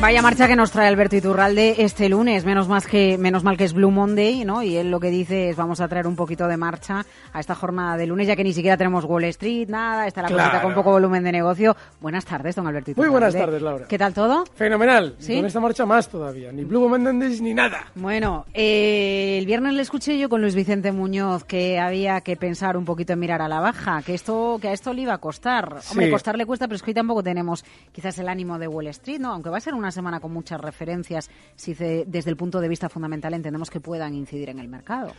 [0.00, 3.64] Vaya marcha que nos trae Alberto Iturralde este lunes, menos mal que menos mal que
[3.64, 4.62] es Blue Monday, ¿no?
[4.62, 7.56] Y él lo que dice es vamos a traer un poquito de marcha a esta
[7.56, 10.72] jornada de lunes, ya que ni siquiera tenemos Wall Street, nada, está la cosita con
[10.72, 11.76] poco volumen de negocio.
[12.00, 13.10] Buenas tardes, don Alberto Iturralde.
[13.10, 13.86] Muy buenas tardes, Laura.
[13.88, 14.44] ¿Qué tal todo?
[14.54, 15.16] Fenomenal.
[15.18, 17.90] Con esta marcha más todavía, ni Blue Monday ni nada.
[17.96, 22.76] Bueno, eh, el viernes le escuché yo con Luis Vicente Muñoz que había que pensar
[22.76, 25.18] un poquito en mirar a la baja, que esto que a esto le iba a
[25.18, 25.80] costar.
[25.90, 28.86] Hombre, costar le cuesta, pero es que hoy tampoco tenemos quizás el ánimo de Wall
[28.86, 29.32] Street, ¿no?
[29.32, 32.88] Aunque va a ser una semana con muchas referencias, si desde el punto de vista
[32.88, 35.12] fundamental entendemos que puedan incidir en el mercado.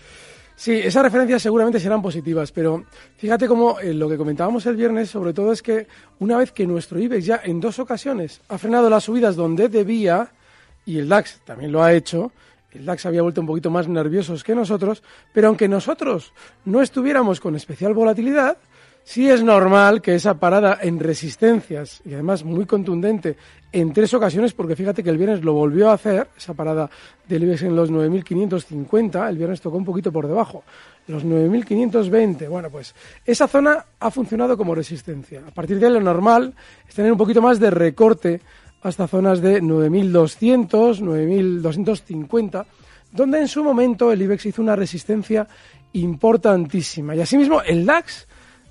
[0.59, 2.83] Sí, esas referencias seguramente serán positivas, pero
[3.15, 5.87] fíjate cómo eh, lo que comentábamos el viernes sobre todo es que
[6.19, 10.33] una vez que nuestro IBEX ya en dos ocasiones ha frenado las subidas donde debía,
[10.85, 12.33] y el DAX también lo ha hecho,
[12.71, 15.01] el DAX había vuelto un poquito más nerviosos que nosotros,
[15.33, 16.33] pero aunque nosotros
[16.65, 18.57] no estuviéramos con especial volatilidad,
[19.03, 23.37] Sí es normal que esa parada en resistencias, y además muy contundente,
[23.71, 26.89] en tres ocasiones, porque fíjate que el viernes lo volvió a hacer, esa parada
[27.27, 30.63] del IBEX en los 9.550, el viernes tocó un poquito por debajo,
[31.07, 32.93] los 9.520, bueno, pues
[33.25, 35.41] esa zona ha funcionado como resistencia.
[35.47, 36.53] A partir de ahí lo normal
[36.87, 38.41] es tener un poquito más de recorte
[38.83, 42.65] hasta zonas de 9.200, 9.250,
[43.11, 45.47] donde en su momento el IBEX hizo una resistencia
[45.93, 47.15] importantísima.
[47.15, 48.27] Y asimismo el DAX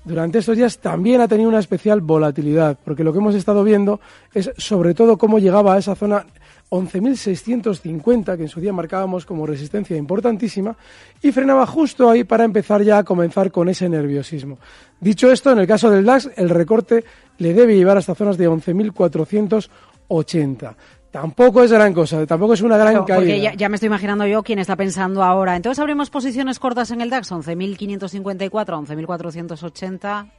[0.08, 4.00] durante estos días también ha tenido una especial volatilidad, porque lo que hemos estado viendo
[4.32, 6.24] es sobre todo cómo llegaba a esa zona
[6.70, 10.76] 11.650, que en su día marcábamos como resistencia importantísima,
[11.22, 14.58] y frenaba justo ahí para empezar ya a comenzar con ese nerviosismo.
[15.00, 17.04] Dicho esto, en el caso del DAX, el recorte
[17.38, 20.74] le debe llevar hasta zonas de 11.480.
[21.10, 23.16] Tampoco es gran cosa, tampoco es una gran caída.
[23.16, 25.56] Porque ya, me estoy imaginando yo quién está pensando ahora.
[25.56, 30.30] Entonces abrimos posiciones cortas en el DAX, 11.554, 11.480.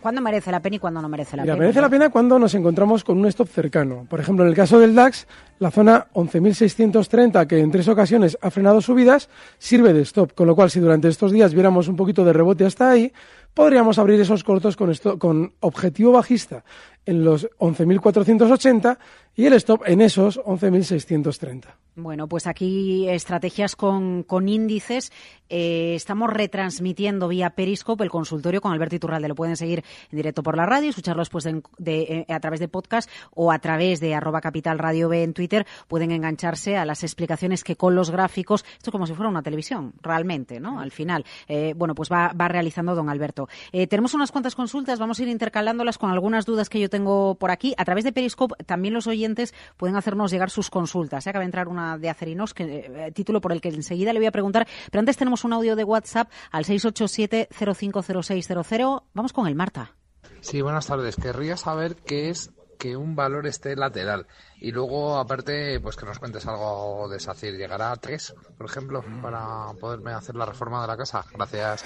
[0.00, 1.62] ¿Cuándo merece la pena y cuándo no merece la Mira, pena?
[1.62, 4.06] Merece la pena cuando nos encontramos con un stop cercano.
[4.08, 5.26] Por ejemplo, en el caso del DAX,
[5.60, 10.34] la zona 11.630, que en tres ocasiones ha frenado subidas, sirve de stop.
[10.34, 13.12] Con lo cual, si durante estos días viéramos un poquito de rebote hasta ahí,
[13.54, 16.64] podríamos abrir esos cortos con, esto, con objetivo bajista
[17.08, 18.98] en los 11.480
[19.34, 21.64] y el stop en esos 11.630.
[21.94, 25.10] Bueno, pues aquí estrategias con, con índices.
[25.48, 29.26] Eh, estamos retransmitiendo vía Periscope el consultorio con Alberto Iturralde.
[29.26, 29.82] Lo pueden seguir
[30.12, 31.62] en directo por la radio, escucharlo después de,
[32.02, 35.66] eh, a través de podcast o a través de arroba capital radio B en Twitter.
[35.88, 39.42] Pueden engancharse a las explicaciones que con los gráficos, esto es como si fuera una
[39.42, 40.78] televisión, realmente, ¿no?
[40.78, 43.48] Al final, eh, bueno, pues va, va realizando don Alberto.
[43.88, 47.50] tenemos unas cuantas consultas, vamos a ir intercalándolas con algunas dudas que yo tengo por
[47.50, 47.74] aquí.
[47.76, 51.26] A través de Periscope también los oyentes pueden hacernos llegar sus consultas.
[51.26, 54.26] Acaba de entrar una de Acerinos, que, eh, título por el que enseguida le voy
[54.26, 54.66] a preguntar.
[54.90, 59.04] Pero antes tenemos un audio de WhatsApp al 687-050600.
[59.14, 59.94] Vamos con el Marta.
[60.40, 61.16] Sí, buenas tardes.
[61.16, 64.26] Querría saber qué es que un valor esté lateral.
[64.60, 67.56] Y luego, aparte, pues que nos cuentes algo de SACIR.
[67.56, 71.24] ¿Llegará a tres, por ejemplo, para poderme hacer la reforma de la casa?
[71.32, 71.84] Gracias.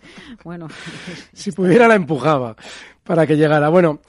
[0.44, 0.68] bueno.
[1.34, 2.56] si pudiera la empujaba
[3.04, 3.68] para que llegara.
[3.68, 4.00] Bueno,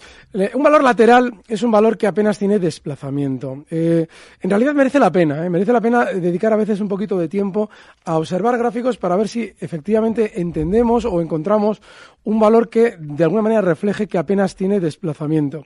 [0.54, 3.66] un valor lateral es un valor que apenas tiene desplazamiento.
[3.69, 4.07] Eh,
[4.39, 5.50] en realidad merece la pena, ¿eh?
[5.50, 7.69] merece la pena dedicar a veces un poquito de tiempo
[8.06, 11.81] a observar gráficos para ver si efectivamente entendemos o encontramos
[12.24, 15.66] un valor que de alguna manera refleje que apenas tiene desplazamiento.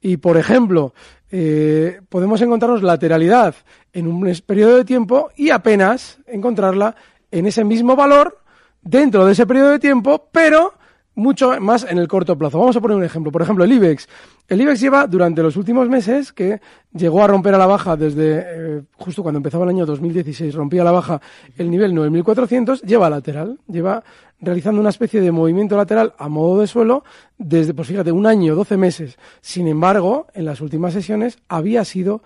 [0.00, 0.92] Y, por ejemplo,
[1.36, 3.56] eh, podemos encontrarnos lateralidad
[3.92, 6.94] en un periodo de tiempo y apenas encontrarla
[7.32, 8.38] en ese mismo valor
[8.80, 10.74] dentro de ese periodo de tiempo, pero
[11.14, 12.58] mucho más en el corto plazo.
[12.58, 13.30] Vamos a poner un ejemplo.
[13.30, 14.08] Por ejemplo, el IBEX.
[14.48, 16.60] El IBEX lleva durante los últimos meses que
[16.92, 20.82] llegó a romper a la baja desde eh, justo cuando empezaba el año 2016, rompía
[20.82, 21.20] a la baja
[21.56, 24.02] el nivel 9400, lleva lateral, lleva
[24.40, 27.04] realizando una especie de movimiento lateral a modo de suelo
[27.38, 29.18] desde, pues fíjate, un año, 12 meses.
[29.40, 32.22] Sin embargo, en las últimas sesiones había sido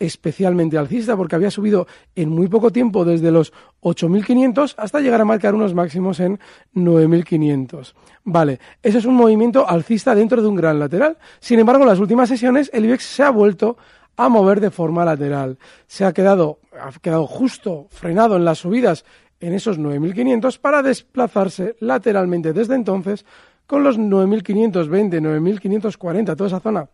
[0.00, 1.86] especialmente alcista porque había subido
[2.16, 3.52] en muy poco tiempo desde los
[3.82, 6.40] 8.500 hasta llegar a marcar unos máximos en
[6.74, 7.92] 9.500.
[8.24, 11.18] Vale, ese es un movimiento alcista dentro de un gran lateral.
[11.38, 13.76] Sin embargo, en las últimas sesiones el IBEX se ha vuelto
[14.16, 15.58] a mover de forma lateral.
[15.86, 19.04] Se ha quedado, ha quedado justo frenado en las subidas
[19.38, 23.24] en esos 9.500 para desplazarse lateralmente desde entonces
[23.66, 26.88] con los 9.520, 9.540, toda esa zona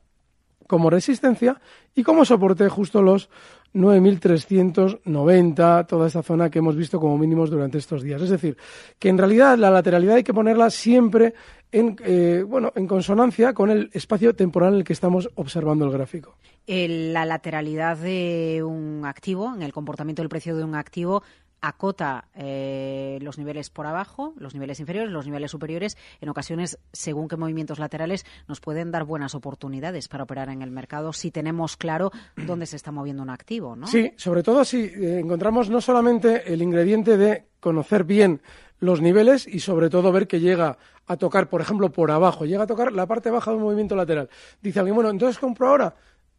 [0.67, 1.61] como resistencia
[1.95, 3.31] y como soporte justo los
[3.75, 8.23] 9.390, toda esta zona que hemos visto como mínimos durante estos días.
[8.23, 8.57] Es decir,
[8.99, 11.35] que en realidad la lateralidad hay que ponerla siempre
[11.73, 15.93] en, eh, bueno, en consonancia con el espacio temporal en el que estamos observando el
[15.93, 16.37] gráfico.
[16.67, 21.23] la lateralidad de un activo, en el comportamiento del precio de un activo,
[21.61, 25.97] acota eh, los niveles por abajo, los niveles inferiores, los niveles superiores.
[26.21, 30.71] En ocasiones, según qué movimientos laterales, nos pueden dar buenas oportunidades para operar en el
[30.71, 33.87] mercado si tenemos claro dónde se está moviendo un activo, ¿no?
[33.87, 38.41] Sí, sobre todo si eh, encontramos no solamente el ingrediente de conocer bien
[38.79, 42.65] los niveles y sobre todo ver que llega a tocar, por ejemplo, por abajo, llega
[42.65, 44.29] a tocar la parte baja de un movimiento lateral.
[44.61, 45.95] Dice alguien, bueno, entonces compro ahora.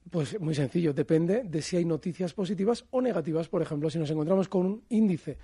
[0.09, 3.49] Pues muy sencillo, depende de si hay noticias positivas o negativas.
[3.49, 5.37] Por ejemplo, si nos encontramos con un índice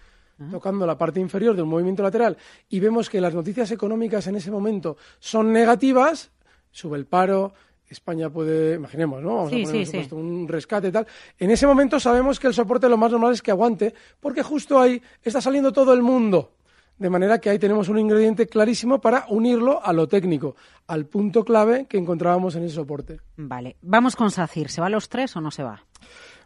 [0.49, 2.35] tocando la parte inferior de un movimiento lateral
[2.67, 6.31] y vemos que las noticias económicas en ese momento son negativas,
[6.71, 7.53] sube el paro,
[7.93, 9.35] España puede, imaginemos, ¿no?
[9.35, 11.07] Vamos a poner un rescate y tal.
[11.37, 14.79] En ese momento sabemos que el soporte lo más normal es que aguante, porque justo
[14.79, 16.53] ahí está saliendo todo el mundo.
[16.97, 20.55] De manera que ahí tenemos un ingrediente clarísimo para unirlo a lo técnico,
[20.87, 23.19] al punto clave que encontrábamos en ese soporte.
[23.35, 24.69] Vale, vamos con SACIR.
[24.69, 25.83] ¿Se va a los tres o no se va?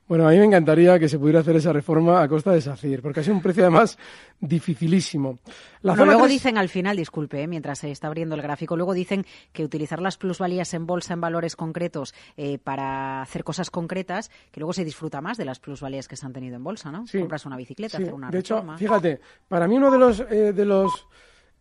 [0.07, 3.01] Bueno, a mí me encantaría que se pudiera hacer esa reforma a costa de SACIR,
[3.01, 3.97] porque ha sido un precio además
[4.39, 5.39] dificilísimo.
[5.81, 9.65] luego dicen al final, disculpe, eh, mientras se está abriendo el gráfico, luego dicen que
[9.65, 14.71] utilizar las plusvalías en bolsa en valores concretos eh, para hacer cosas concretas, que luego
[14.71, 17.05] se disfruta más de las plusvalías que se han tenido en bolsa, ¿no?
[17.05, 19.19] Sí, Compras una bicicleta, hacer una De hecho, fíjate,
[19.49, 21.05] para mí uno de los, eh, de los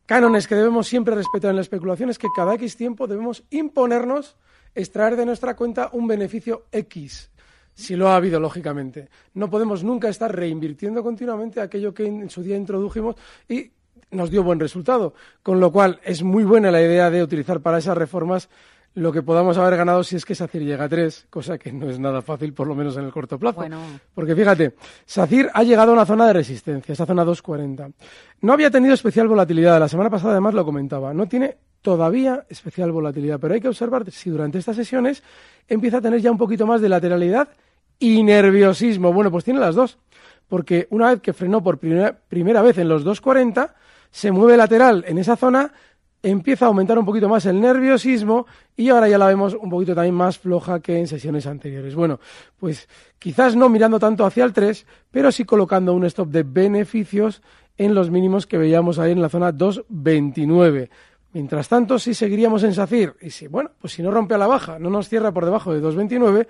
[0.06, 4.36] cánones que debemos siempre respetar en la especulación es que cada X tiempo debemos imponernos
[4.72, 7.30] extraer de nuestra cuenta un beneficio X
[7.76, 9.08] si lo ha habido, lógicamente.
[9.34, 13.16] No podemos nunca estar reinvirtiendo continuamente aquello que en su día introdujimos
[13.48, 13.70] y
[14.10, 15.14] nos dio buen resultado.
[15.42, 18.48] Con lo cual, es muy buena la idea de utilizar para esas reformas
[18.94, 21.90] lo que podamos haber ganado si es que SACIR llega a tres, cosa que no
[21.90, 23.62] es nada fácil, por lo menos en el corto plazo.
[24.14, 24.74] Porque fíjate,
[25.04, 27.90] SACIR ha llegado a una zona de resistencia, esa zona 240.
[28.40, 32.90] No había tenido especial volatilidad, la semana pasada además lo comentaba, no tiene todavía especial
[32.90, 35.22] volatilidad, pero hay que observar si durante estas sesiones
[35.68, 37.48] empieza a tener ya un poquito más de lateralidad
[37.98, 39.12] y nerviosismo.
[39.12, 39.98] Bueno, pues tiene las dos,
[40.48, 43.72] porque una vez que frenó por primera, primera vez en los 2.40,
[44.10, 45.72] se mueve lateral en esa zona,
[46.22, 48.46] empieza a aumentar un poquito más el nerviosismo
[48.76, 51.94] y ahora ya la vemos un poquito también más floja que en sesiones anteriores.
[51.94, 52.20] Bueno,
[52.58, 52.88] pues
[53.18, 57.42] quizás no mirando tanto hacia el 3, pero sí colocando un stop de beneficios
[57.78, 60.88] en los mínimos que veíamos ahí en la zona 2.29.
[61.32, 64.46] Mientras tanto, si seguiríamos en SACIR, y si, bueno, pues si no rompe a la
[64.46, 66.46] baja, no nos cierra por debajo de 2.29,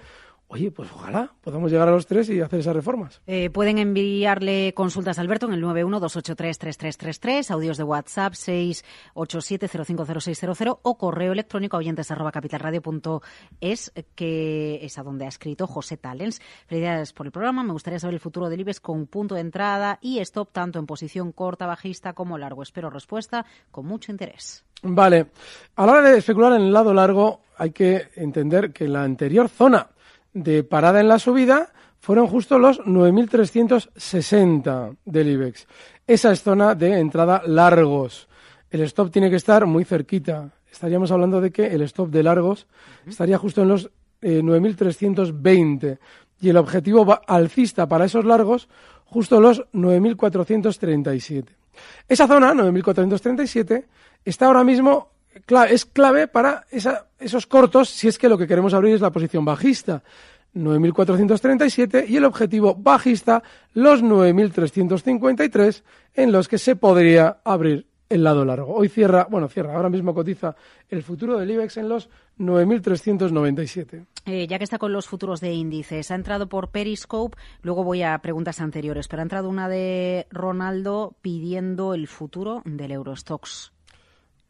[0.49, 3.21] Oye, pues ojalá podamos llegar a los tres y hacer esas reformas.
[3.27, 11.33] Eh, pueden enviarle consultas a Alberto en el 912833333, audios de WhatsApp 687050600 o correo
[11.33, 16.41] electrónico oyentes arroba capitalradio.es, que es a donde ha escrito José Talens.
[16.69, 17.65] Felicidades por el programa.
[17.65, 20.87] Me gustaría saber el futuro del IBEX con punto de entrada y stop tanto en
[20.87, 22.63] posición corta, bajista como largo.
[22.63, 24.65] Espero respuesta con mucho interés.
[24.83, 25.27] Vale.
[25.75, 29.49] A la hora de especular en el lado largo, hay que entender que la anterior
[29.49, 29.89] zona
[30.37, 35.67] de parada en la subida fueron justo los 9.360 del IBEX.
[36.07, 38.29] Esa es zona de entrada largos.
[38.71, 40.51] El stop tiene que estar muy cerquita.
[40.71, 42.67] Estaríamos hablando de que el stop de largos
[43.07, 43.91] estaría justo en los
[44.21, 45.99] 9.320 eh,
[46.41, 48.69] y el objetivo alcista para esos largos
[49.07, 51.47] justo los 9.437.
[52.09, 53.85] Esa zona, 9.437,
[54.25, 55.11] está ahora mismo
[55.69, 56.67] es clave para
[57.19, 60.03] esos cortos si es que lo que queremos abrir es la posición bajista.
[60.55, 63.43] 9.437 y el objetivo bajista
[63.75, 65.83] los 9.353
[66.15, 68.75] en los que se podría abrir el lado largo.
[68.75, 70.55] Hoy cierra, bueno, cierra, ahora mismo cotiza
[70.89, 74.07] el futuro del IBEX en los 9.397.
[74.27, 78.03] Eh, ya que está con los futuros de índices, ha entrado por Periscope, luego voy
[78.03, 83.73] a preguntas anteriores, pero ha entrado una de Ronaldo pidiendo el futuro del Eurostox.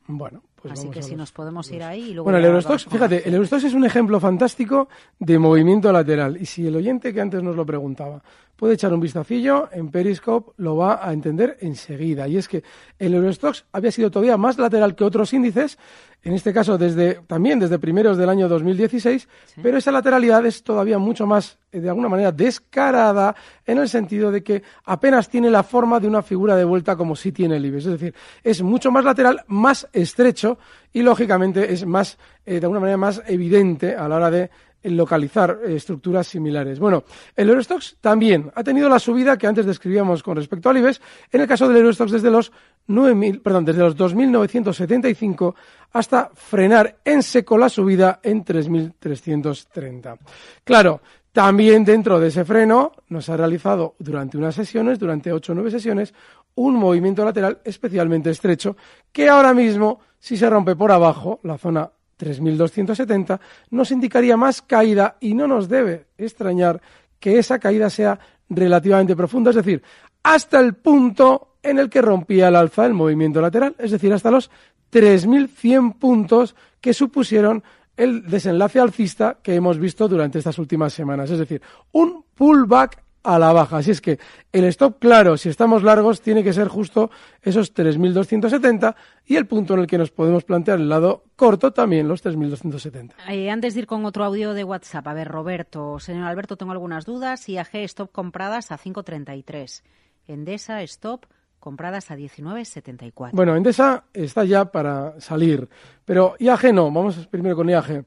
[0.06, 2.24] Bueno, pues Así que si nos podemos ir ahí y luego...
[2.24, 6.36] Bueno, el Eurostox, fíjate, el Eurostox es un ejemplo fantástico de movimiento lateral.
[6.40, 8.22] Y si el oyente que antes nos lo preguntaba
[8.56, 12.26] puede echar un vistacillo en Periscope, lo va a entender enseguida.
[12.26, 12.64] Y es que
[12.98, 15.78] el Eurostox había sido todavía más lateral que otros índices,
[16.22, 19.28] en este caso desde también desde primeros del año 2016,
[19.62, 24.32] pero esa lateralidad es todavía mucho más, eh, de alguna manera, descarada en el sentido
[24.32, 27.66] de que apenas tiene la forma de una figura de vuelta como sí tiene el
[27.66, 27.86] IBEX.
[27.86, 30.58] Es decir, es mucho más lateral, más estrecho
[30.92, 34.50] y, lógicamente, es más, eh, de alguna manera, más evidente a la hora de
[34.94, 36.78] localizar eh, estructuras similares.
[36.78, 41.00] Bueno, el Eurostox también ha tenido la subida que antes describíamos con respecto al IBEX,
[41.32, 42.52] en el caso del Eurostox desde los
[42.88, 45.54] 9.000, perdón, desde los 2.975
[45.92, 50.18] hasta frenar en seco la subida en 3.330.
[50.62, 51.00] Claro,
[51.32, 55.70] también dentro de ese freno nos ha realizado durante unas sesiones, durante ocho o nueve
[55.70, 56.14] sesiones,
[56.54, 58.76] un movimiento lateral especialmente estrecho
[59.12, 63.38] que ahora mismo, si se rompe por abajo, la zona 3.270,
[63.70, 66.80] nos indicaría más caída y no nos debe extrañar
[67.20, 68.18] que esa caída sea
[68.48, 69.82] relativamente profunda, es decir,
[70.22, 74.30] hasta el punto en el que rompía el alza el movimiento lateral, es decir, hasta
[74.30, 74.50] los
[74.92, 77.62] 3.100 puntos que supusieron
[77.96, 83.38] el desenlace alcista que hemos visto durante estas últimas semanas, es decir, un pullback a
[83.38, 83.78] la baja.
[83.78, 84.18] Así es que
[84.52, 87.10] el stop claro, si estamos largos, tiene que ser justo
[87.42, 88.94] esos 3.270
[89.26, 93.12] y el punto en el que nos podemos plantear el lado corto también los 3.270.
[93.28, 96.72] Eh, antes de ir con otro audio de WhatsApp, a ver, Roberto, señor Alberto, tengo
[96.72, 97.48] algunas dudas.
[97.48, 99.82] IAG stop compradas a 5.33.
[100.28, 101.26] Endesa stop
[101.58, 103.30] compradas a 19.74.
[103.32, 105.68] Bueno, Endesa está ya para salir,
[106.04, 106.92] pero IAG no.
[106.92, 108.04] Vamos primero con IAG.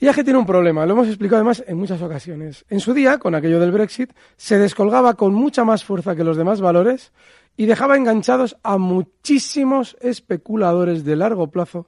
[0.00, 2.64] IAG tiene un problema, lo hemos explicado además en muchas ocasiones.
[2.70, 6.38] En su día, con aquello del Brexit, se descolgaba con mucha más fuerza que los
[6.38, 7.12] demás valores
[7.54, 11.86] y dejaba enganchados a muchísimos especuladores de largo plazo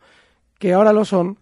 [0.59, 1.39] que ahora lo son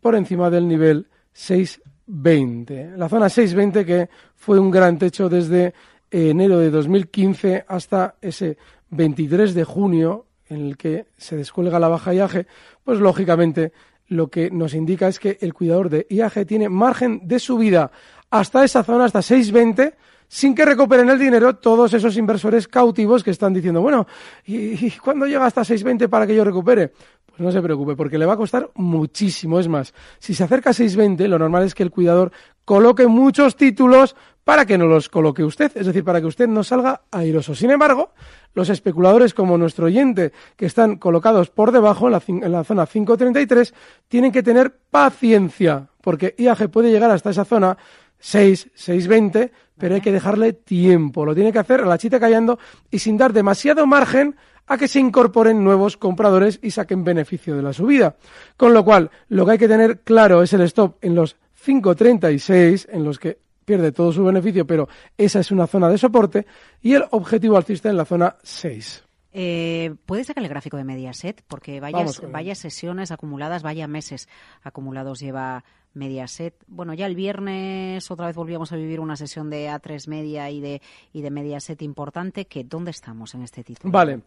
[0.00, 2.98] por encima del nivel 620.
[2.98, 5.72] La zona 620 que fue un gran techo desde
[6.10, 8.58] enero de 2015 hasta ese
[8.90, 12.46] 23 de junio en el que se descuelga la baja IAG,
[12.84, 13.72] pues lógicamente
[14.12, 17.90] lo que nos indica es que el cuidador de IAG tiene margen de subida
[18.30, 19.94] hasta esa zona, hasta 620,
[20.28, 24.06] sin que recuperen el dinero todos esos inversores cautivos que están diciendo, bueno,
[24.46, 26.92] ¿y, cuándo llega hasta 620 para que yo recupere?
[27.26, 29.60] Pues no se preocupe, porque le va a costar muchísimo.
[29.60, 32.32] Es más, si se acerca a 620, lo normal es que el cuidador
[32.64, 36.64] coloque muchos títulos para que no los coloque usted, es decir, para que usted no
[36.64, 37.54] salga airoso.
[37.54, 38.10] Sin embargo,
[38.54, 42.86] los especuladores como nuestro oyente, que están colocados por debajo en la, en la zona
[42.86, 43.74] 533,
[44.08, 47.78] tienen que tener paciencia, porque IAG puede llegar hasta esa zona
[48.18, 51.24] 6, 620, pero hay que dejarle tiempo.
[51.24, 52.58] Lo tiene que hacer a la chita callando
[52.90, 57.62] y sin dar demasiado margen a que se incorporen nuevos compradores y saquen beneficio de
[57.62, 58.16] la subida.
[58.56, 62.86] Con lo cual, lo que hay que tener claro es el stop en los 5.36,
[62.90, 66.46] en los que pierde todo su beneficio, pero esa es una zona de soporte,
[66.80, 69.04] y el objetivo alcista en la zona 6.
[69.34, 71.42] Eh, ¿Puede sacar el gráfico de Mediaset?
[71.48, 74.28] Porque vayas, vaya sesiones acumuladas, vaya meses
[74.62, 75.64] acumulados lleva
[75.94, 76.54] Mediaset.
[76.66, 80.60] Bueno, ya el viernes otra vez volvíamos a vivir una sesión de A3 Media y
[80.60, 80.82] de,
[81.14, 82.44] y de Mediaset importante.
[82.44, 83.90] Que, ¿Dónde estamos en este título?
[83.90, 84.20] Vale.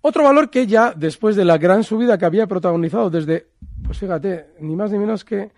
[0.00, 3.48] Otro valor que ya, después de la gran subida que había protagonizado desde,
[3.84, 5.50] pues fíjate, ni más ni menos que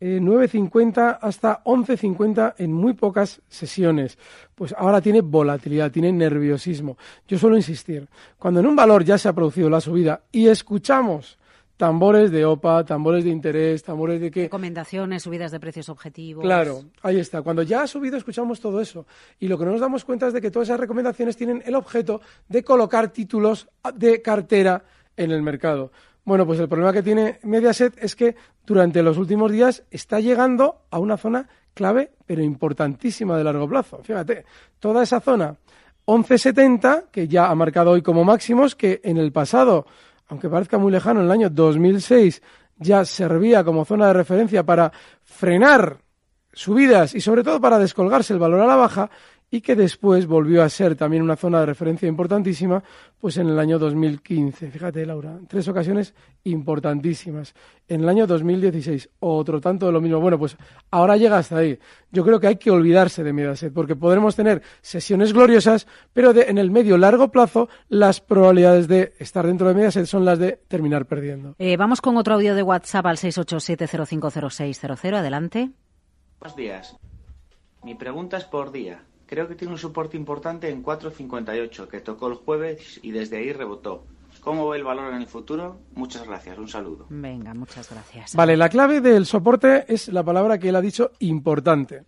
[0.00, 4.18] 9.50 eh, hasta 11.50 en muy pocas sesiones.
[4.54, 6.96] Pues ahora tiene volatilidad, tiene nerviosismo.
[7.26, 11.38] Yo suelo insistir, cuando en un valor ya se ha producido la subida y escuchamos
[11.76, 14.42] tambores de OPA, tambores de interés, tambores de qué...
[14.44, 16.42] Recomendaciones, subidas de precios objetivos.
[16.42, 17.42] Claro, ahí está.
[17.42, 19.06] Cuando ya ha subido escuchamos todo eso.
[19.38, 21.74] Y lo que no nos damos cuenta es de que todas esas recomendaciones tienen el
[21.74, 24.84] objeto de colocar títulos de cartera
[25.16, 25.92] en el mercado.
[26.26, 28.34] Bueno, pues el problema que tiene Mediaset es que
[28.66, 34.00] durante los últimos días está llegando a una zona clave, pero importantísima de largo plazo.
[34.02, 34.44] Fíjate,
[34.80, 35.56] toda esa zona
[36.04, 39.86] 1170, que ya ha marcado hoy como máximos, que en el pasado,
[40.26, 42.42] aunque parezca muy lejano, en el año 2006
[42.78, 44.90] ya servía como zona de referencia para
[45.22, 45.98] frenar
[46.52, 49.10] subidas y sobre todo para descolgarse el valor a la baja,
[49.50, 52.82] y que después volvió a ser también una zona de referencia importantísima,
[53.18, 54.70] pues en el año 2015.
[54.70, 57.54] Fíjate, Laura, tres ocasiones importantísimas.
[57.86, 60.20] En el año 2016, otro tanto de lo mismo.
[60.20, 60.56] Bueno, pues
[60.90, 61.78] ahora llega hasta ahí.
[62.10, 66.58] Yo creo que hay que olvidarse de Mediaset, porque podremos tener sesiones gloriosas, pero en
[66.58, 71.06] el medio largo plazo las probabilidades de estar dentro de Mediaset son las de terminar
[71.06, 71.54] perdiendo.
[71.58, 75.16] Eh, vamos con otro audio de WhatsApp al 687050600.
[75.16, 75.70] Adelante.
[76.40, 76.96] Buenos días.
[77.84, 79.04] Mi pregunta es por día.
[79.26, 83.52] Creo que tiene un soporte importante en 4.58 que tocó el jueves y desde ahí
[83.52, 84.04] rebotó.
[84.40, 85.80] ¿Cómo ve el valor en el futuro?
[85.94, 87.06] Muchas gracias, un saludo.
[87.08, 88.36] Venga, muchas gracias.
[88.36, 92.04] Vale, la clave del soporte es la palabra que él ha dicho importante.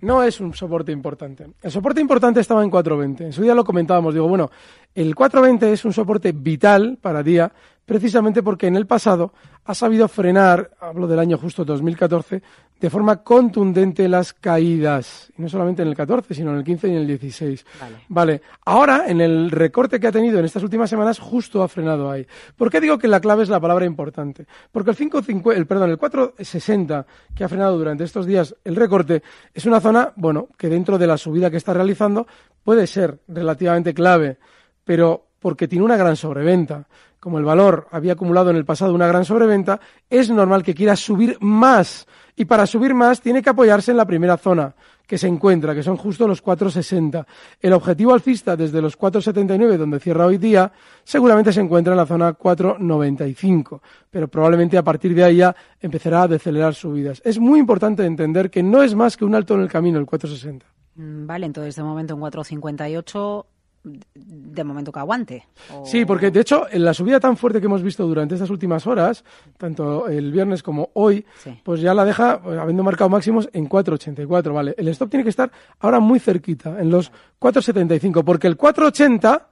[0.00, 1.46] No es un soporte importante.
[1.62, 3.26] El soporte importante estaba en 420.
[3.26, 4.14] En su día lo comentábamos.
[4.14, 4.50] Digo, bueno,
[4.94, 7.52] el 420 es un soporte vital para día
[7.90, 9.32] precisamente porque en el pasado
[9.64, 12.40] ha sabido frenar, hablo del año justo 2014,
[12.80, 15.32] de forma contundente las caídas.
[15.36, 17.66] Y no solamente en el 14, sino en el 15 y en el 16.
[17.80, 17.96] Vale.
[18.08, 18.42] Vale.
[18.64, 22.24] Ahora, en el recorte que ha tenido en estas últimas semanas, justo ha frenado ahí.
[22.56, 24.46] ¿Por qué digo que la clave es la palabra importante?
[24.70, 29.24] Porque el 550, el, perdón, el 460 que ha frenado durante estos días el recorte
[29.52, 32.28] es una zona, bueno, que dentro de la subida que está realizando
[32.62, 34.38] puede ser relativamente clave,
[34.84, 36.86] pero porque tiene una gran sobreventa.
[37.18, 40.96] Como el valor había acumulado en el pasado una gran sobreventa, es normal que quiera
[40.96, 42.06] subir más.
[42.36, 44.74] Y para subir más tiene que apoyarse en la primera zona
[45.10, 47.26] que se encuentra, que son justo los 4,60.
[47.60, 50.70] El objetivo alcista desde los 4,79, donde cierra hoy día,
[51.02, 53.80] seguramente se encuentra en la zona 4,95.
[54.08, 57.20] Pero probablemente a partir de ahí ya empezará a decelerar subidas.
[57.24, 60.06] Es muy importante entender que no es más que un alto en el camino el
[60.06, 60.62] 4,60.
[60.94, 63.46] Mm, Vale, entonces de momento en 4.58,
[63.82, 65.46] de momento que aguante.
[65.74, 68.50] O- Sí, porque de hecho, en la subida tan fuerte que hemos visto durante estas
[68.50, 69.24] últimas horas,
[69.56, 71.58] tanto el viernes como hoy, Sí.
[71.64, 74.74] pues ya la deja, pues, habiendo marcado máximos, en 4,84, ¿vale?
[74.76, 79.46] El stop tiene que estar ahora muy cerquita, en los 4,75, porque el 4,80,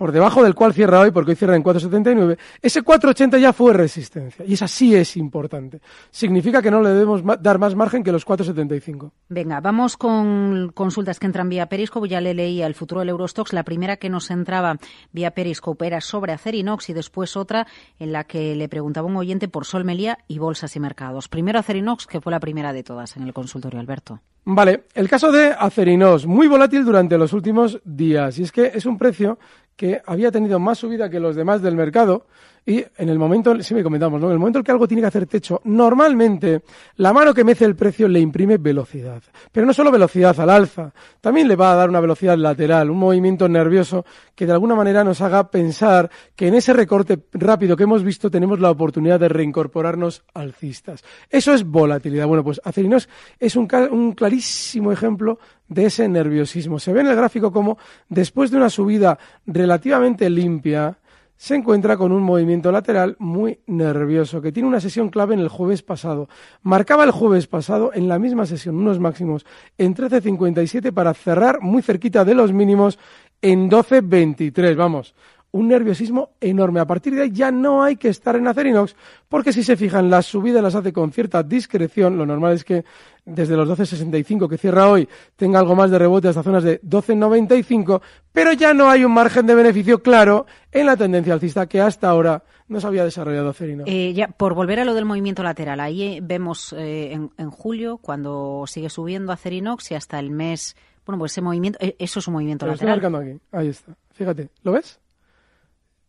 [0.00, 3.74] por debajo del cual cierra hoy, porque hoy cierra en 4,79, ese 4,80 ya fue
[3.74, 5.82] resistencia, y esa sí es importante.
[6.10, 9.10] Significa que no le debemos dar más margen que los 4,75.
[9.28, 12.08] Venga, vamos con consultas que entran vía Periscope.
[12.08, 13.52] Ya le leía el futuro del Eurostox.
[13.52, 14.78] La primera que nos entraba
[15.12, 17.66] vía Periscope era sobre Acerinox y después otra
[17.98, 21.28] en la que le preguntaba un oyente por Sol Melía y bolsas y mercados.
[21.28, 24.22] Primero Acerinox, que fue la primera de todas en el consultorio, Alberto.
[24.44, 28.38] Vale, el caso de Acerinos, muy volátil durante los últimos días.
[28.38, 29.38] Y es que es un precio
[29.80, 32.26] que había tenido más subida que los demás del mercado.
[32.66, 34.26] Y en el momento, me comentamos, ¿no?
[34.28, 36.62] En el momento en que algo tiene que hacer techo, normalmente
[36.96, 39.22] la mano que mece el precio le imprime velocidad.
[39.50, 42.98] Pero no solo velocidad al alza, también le va a dar una velocidad lateral, un
[42.98, 47.84] movimiento nervioso que de alguna manera nos haga pensar que en ese recorte rápido que
[47.84, 51.02] hemos visto tenemos la oportunidad de reincorporarnos alcistas.
[51.28, 52.26] Eso es volatilidad.
[52.26, 56.78] Bueno, pues Acerinos es un, un clarísimo ejemplo de ese nerviosismo.
[56.78, 60.98] Se ve en el gráfico como después de una subida relativamente limpia,
[61.40, 65.48] se encuentra con un movimiento lateral muy nervioso, que tiene una sesión clave en el
[65.48, 66.28] jueves pasado.
[66.60, 69.46] Marcaba el jueves pasado en la misma sesión unos máximos
[69.78, 72.98] en 13.57 para cerrar muy cerquita de los mínimos
[73.40, 74.76] en 12.23.
[74.76, 75.14] Vamos,
[75.52, 76.80] un nerviosismo enorme.
[76.80, 78.94] A partir de ahí ya no hay que estar en Acerinox,
[79.28, 82.16] porque si se fijan, las subidas las hace con cierta discreción.
[82.16, 82.84] Lo normal es que
[83.24, 88.00] desde los 12.65 que cierra hoy tenga algo más de rebote hasta zonas de 12.95,
[88.32, 92.08] pero ya no hay un margen de beneficio claro en la tendencia alcista que hasta
[92.08, 93.90] ahora no se había desarrollado Acerinox.
[93.90, 97.50] Eh, ya, por volver a lo del movimiento lateral, ahí eh, vemos eh, en, en
[97.50, 100.76] julio, cuando sigue subiendo Acerinox y hasta el mes.
[101.04, 103.10] Bueno, pues ese movimiento, eh, eso es un movimiento Lo estoy lateral.
[103.12, 103.42] marcando aquí.
[103.50, 103.96] Ahí está.
[104.12, 105.00] Fíjate, ¿lo ves?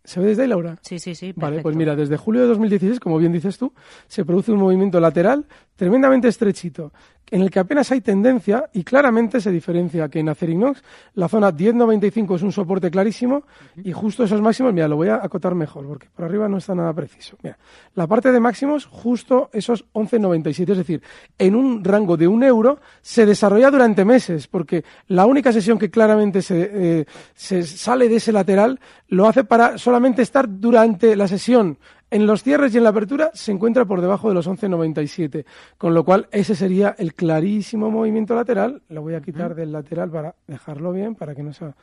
[0.03, 0.77] ¿Se ve desde ahí, Laura?
[0.81, 1.33] Sí, sí, sí.
[1.35, 3.73] Vale, pues mira, desde julio de 2016, como bien dices tú,
[4.07, 6.91] se produce un movimiento lateral tremendamente estrechito,
[7.29, 11.51] en el que apenas hay tendencia y claramente se diferencia que en Acerinox la zona
[11.51, 13.43] 10.95 es un soporte clarísimo
[13.83, 16.75] y justo esos máximos, mira, lo voy a acotar mejor porque por arriba no está
[16.75, 17.37] nada preciso.
[17.41, 17.57] Mira,
[17.95, 21.01] la parte de máximos, justo esos 11.97, es decir,
[21.37, 25.89] en un rango de un euro se desarrolla durante meses, porque la única sesión que
[25.89, 31.27] claramente se, eh, se sale de ese lateral lo hace para solamente estar durante la
[31.27, 31.77] sesión.
[32.11, 35.45] En los cierres y en la apertura se encuentra por debajo de los 11.97,
[35.77, 38.81] con lo cual ese sería el clarísimo movimiento lateral.
[38.89, 41.73] Lo voy a quitar del lateral para dejarlo bien, para que no sea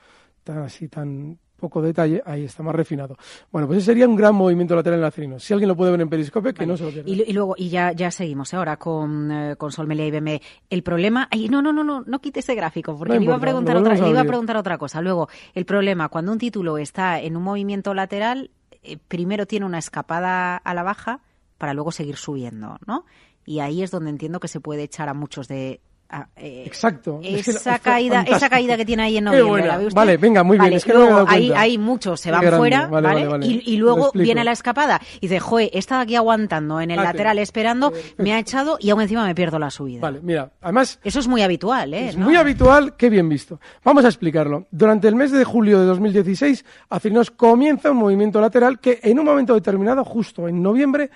[0.45, 2.23] tan así tan poco detalle.
[2.25, 3.17] Ahí está más refinado.
[3.51, 5.39] Bueno, pues ese sería un gran movimiento lateral en Acerino.
[5.39, 6.73] Si alguien lo puede ver en Periscope, que Vale.
[6.73, 7.11] no se lo pierda.
[7.11, 10.43] Y, y luego, y ya, ya seguimos ahora con, eh, con Sol Melia y BME.
[10.71, 13.35] El problema, ay, no, no, no, no, no quite ese gráfico, porque No le iba
[13.35, 15.01] a preguntar otra, a le iba a preguntar otra cosa.
[15.01, 18.51] Luego, el problema, cuando un título está en un movimiento lateral,
[18.93, 21.21] eh, primero tiene una escapada a la baja
[21.59, 23.05] para luego seguir subiendo, ¿no?
[23.45, 27.21] Y ahí es donde entiendo que se puede echar a muchos de a- eh, Exacto.
[27.23, 29.67] Es que esa caída, esa caída que tiene ahí en noviembre.
[29.67, 29.97] ¿la ve usted?
[29.97, 31.61] Vale, venga, muy bien, es que no me he luego dado ahí, cuenta.
[31.61, 33.47] ahí muchos se van grande, fuera, vale, ¿vale?
[33.47, 37.05] Y, luego viene la escapada y dice, joe, he estado aquí aguantando en el Ah,
[37.05, 40.01] lateral esperando, me ha echado y aún encima me pierdo la subida.
[40.01, 42.09] Vale, mira, además Eso es muy habitual, ¿eh?
[42.09, 42.25] Es ¿no?
[42.25, 43.61] muy habitual, qué bien visto.
[43.85, 44.67] Vamos a explicarlo.
[44.71, 49.25] Durante el mes de julio de 2016, Acerinos comienza un movimiento lateral que en un
[49.27, 51.11] momento determinado, justo en noviembre,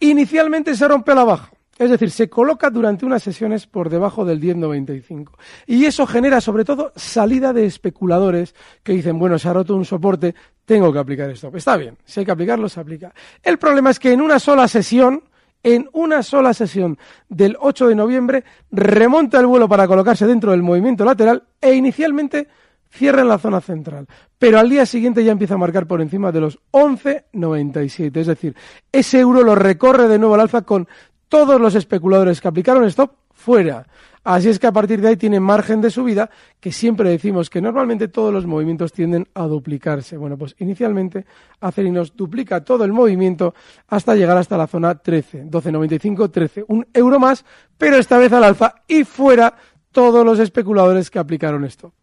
[0.00, 1.50] inicialmente se rompe a la baja.
[1.78, 5.30] Es decir, se coloca durante unas sesiones por debajo del 10.95.
[5.66, 9.84] Y eso genera sobre todo salida de especuladores que dicen, bueno, se ha roto un
[9.84, 11.50] soporte, tengo que aplicar esto.
[11.54, 13.14] Está bien, si hay que aplicarlo, se aplica.
[13.42, 15.22] El problema es que en una sola sesión,
[15.62, 20.62] en una sola sesión del 8 de noviembre, remonta el vuelo para colocarse dentro del
[20.62, 22.48] movimiento lateral e inicialmente
[22.90, 24.06] cierra en la zona central,
[24.38, 28.16] pero al día siguiente ya empieza a marcar por encima de los 11,97.
[28.16, 28.56] Es decir,
[28.92, 30.88] ese euro lo recorre de nuevo al alza con
[31.28, 33.86] todos los especuladores que aplicaron stop fuera.
[34.24, 36.28] Así es que a partir de ahí tiene margen de subida,
[36.60, 40.16] que siempre decimos que normalmente todos los movimientos tienden a duplicarse.
[40.16, 41.24] Bueno, pues inicialmente
[41.60, 43.54] Acerinos duplica todo el movimiento
[43.86, 47.44] hasta llegar hasta la zona 13, 12.95, 13, un euro más,
[47.78, 49.54] pero esta vez al alza y fuera
[49.92, 51.94] todos los especuladores que aplicaron esto.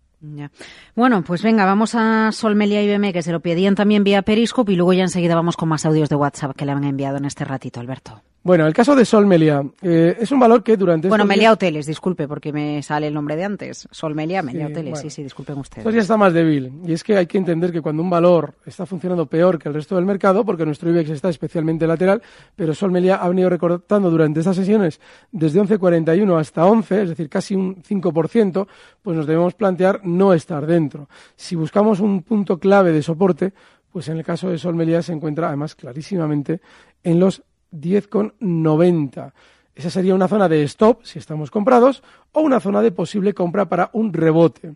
[0.96, 4.72] Bueno, pues venga, vamos a Solmelia y BM, que se lo pedían también vía Periscope,
[4.72, 7.26] y luego ya enseguida vamos con más audios de WhatsApp que le han enviado en
[7.26, 8.24] este ratito, Alberto.
[8.46, 11.08] Bueno, el caso de Sol Melia eh, es un valor que durante...
[11.08, 13.88] Bueno, Melia Hoteles, disculpe, porque me sale el nombre de antes.
[13.90, 15.80] Sol Melia, Melia Hoteles, sí, sí, disculpen ustedes.
[15.80, 16.72] Entonces ya está más débil.
[16.86, 19.74] Y es que hay que entender que cuando un valor está funcionando peor que el
[19.74, 22.22] resto del mercado, porque nuestro IBEX está especialmente lateral,
[22.56, 25.00] pero Sol Melia ha venido recortando durante estas sesiones
[25.32, 28.68] desde 11.41 hasta 11, es decir, casi un 5%,
[29.02, 31.10] pues nos debemos plantear no estar dentro.
[31.36, 33.54] Si buscamos un punto clave de soporte,
[33.92, 36.62] pues en el caso de Sol Melia se encuentra además clarísimamente
[37.04, 39.34] en los 10,90.
[39.76, 42.02] Esa sería una zona de stop si estamos comprados
[42.32, 44.76] o una zona de posible compra para un rebote.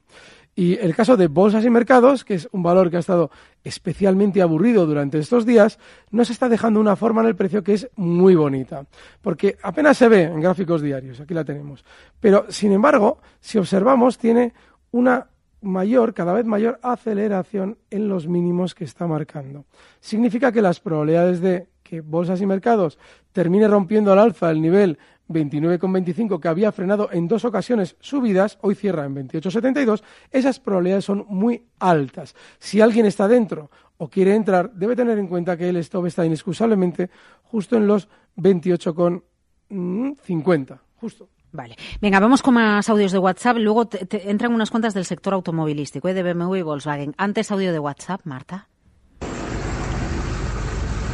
[0.55, 3.31] Y el caso de bolsas y mercados, que es un valor que ha estado
[3.63, 5.79] especialmente aburrido durante estos días,
[6.11, 8.85] nos está dejando una forma en el precio que es muy bonita.
[9.21, 11.85] Porque apenas se ve en gráficos diarios, aquí la tenemos.
[12.19, 14.53] Pero, sin embargo, si observamos, tiene
[14.91, 15.27] una
[15.61, 19.65] mayor, cada vez mayor aceleración en los mínimos que está marcando.
[19.99, 22.99] Significa que las probabilidades de que bolsas y mercados
[23.31, 28.73] termine rompiendo al alza el nivel 29,25 que había frenado en dos ocasiones subidas, hoy
[28.75, 32.35] cierra en 28,72, esas probabilidades son muy altas.
[32.57, 36.25] Si alguien está dentro o quiere entrar, debe tener en cuenta que el stop está
[36.25, 37.11] inexcusablemente
[37.43, 41.29] justo en los 28,50, justo.
[41.51, 41.75] Vale.
[42.01, 43.57] Venga, vamos con más audios de WhatsApp.
[43.57, 46.13] Luego entran unas cuentas del sector automovilístico, ¿eh?
[46.13, 47.15] de BMW y Volkswagen.
[47.17, 48.67] Antes audio de WhatsApp, Marta.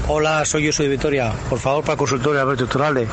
[0.08, 1.34] Hola, soy yo, soy Victoria.
[1.50, 3.08] Por favor, para consultorio Alberto Turalde,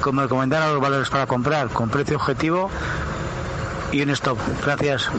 [0.00, 2.70] como recomendar los valores para comprar con precio objetivo
[3.92, 4.38] y un stop.
[4.64, 5.10] Gracias.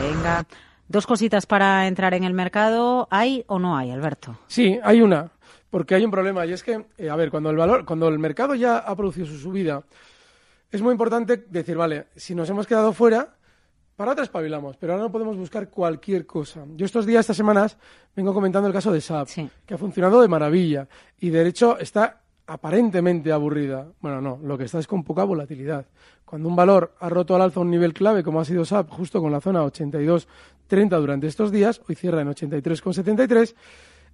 [0.00, 0.44] Venga.
[0.86, 3.08] Dos cositas para entrar en el mercado.
[3.10, 4.38] ¿Hay o no hay, Alberto?
[4.46, 5.30] Sí, hay una.
[5.68, 6.46] Porque hay un problema.
[6.46, 9.26] Y es que, eh, a ver, cuando el valor, cuando el mercado ya ha producido
[9.26, 9.82] su subida,
[10.70, 13.34] es muy importante decir, vale, si nos hemos quedado fuera,
[13.96, 16.64] para otra espabilamos, pero ahora no podemos buscar cualquier cosa.
[16.76, 17.76] Yo estos días, estas semanas,
[18.14, 19.28] vengo comentando el caso de SAP,
[19.66, 20.86] que ha funcionado de maravilla
[21.18, 23.88] y de hecho está aparentemente aburrida.
[24.00, 25.86] Bueno, no, lo que está es con poca volatilidad.
[26.24, 29.20] Cuando un valor ha roto al alza un nivel clave, como ha sido SAP, justo
[29.20, 33.54] con la zona 82.30 durante estos días, hoy cierra en 83,73,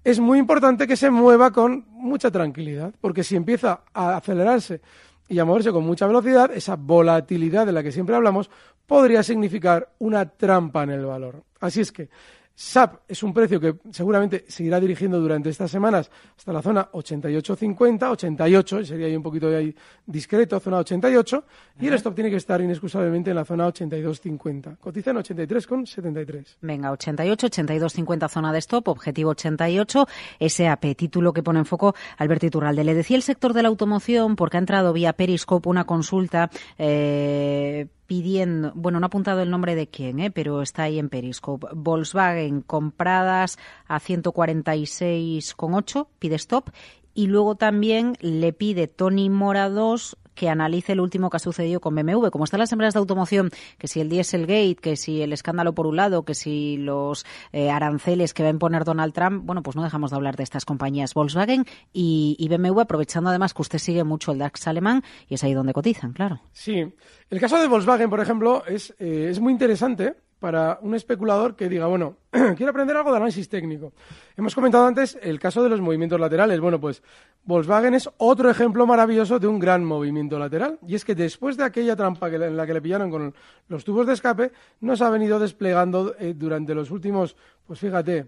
[0.02, 4.80] es muy importante que se mueva con mucha tranquilidad, porque si empieza a acelerarse
[5.28, 8.50] y a moverse con mucha velocidad, esa volatilidad de la que siempre hablamos
[8.86, 11.42] podría significar una trampa en el valor.
[11.60, 12.08] Así es que
[12.54, 18.10] SAP es un precio que seguramente seguirá dirigiendo durante estas semanas hasta la zona 88.50,
[18.10, 21.44] 88, sería ahí un poquito de ahí discreto, zona 88,
[21.80, 24.78] y el stop tiene que estar inexcusablemente en la zona 82.50.
[24.78, 26.56] Cotiza en 83,73.
[26.60, 30.06] Venga, 88, 82.50 zona de stop, objetivo 88,
[30.48, 32.84] SAP, título que pone en foco Alberto Iturralde.
[32.84, 37.88] Le decía el sector de la automoción porque ha entrado vía Periscope una consulta eh,
[38.06, 40.30] pidiendo, bueno, no ha apuntado el nombre de quién, ¿eh?
[40.30, 41.66] pero está ahí en Periscope.
[41.72, 46.70] Volkswagen compradas a 146,8, pide stop.
[47.14, 51.80] Y luego también le pide Tony Mora 2 que analice el último que ha sucedido
[51.80, 52.28] con BMW.
[52.28, 55.86] Como están las empresas de automoción, que si el Dieselgate, que si el escándalo por
[55.86, 59.76] un lado, que si los eh, aranceles que va a imponer Donald Trump, bueno, pues
[59.76, 63.78] no dejamos de hablar de estas compañías Volkswagen y, y BMW, aprovechando además que usted
[63.78, 66.40] sigue mucho el DAX alemán y es ahí donde cotizan, claro.
[66.52, 66.84] Sí.
[67.30, 71.68] El caso de Volkswagen, por ejemplo, es, eh, es muy interesante para un especulador que
[71.68, 72.16] diga, bueno,
[72.56, 73.92] quiero aprender algo de análisis técnico.
[74.36, 76.60] Hemos comentado antes el caso de los movimientos laterales.
[76.60, 77.02] Bueno, pues
[77.44, 80.78] Volkswagen es otro ejemplo maravilloso de un gran movimiento lateral.
[80.86, 83.34] Y es que después de aquella trampa en la que le pillaron con
[83.68, 88.26] los tubos de escape, nos ha venido desplegando eh, durante los últimos, pues fíjate,